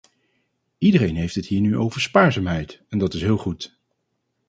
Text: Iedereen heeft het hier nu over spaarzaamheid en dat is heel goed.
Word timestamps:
Iedereen 0.77 1.15
heeft 1.15 1.35
het 1.35 1.45
hier 1.45 1.61
nu 1.61 1.77
over 1.77 2.01
spaarzaamheid 2.01 2.81
en 2.89 2.97
dat 2.97 3.13
is 3.13 3.21
heel 3.21 3.37
goed. 3.37 3.79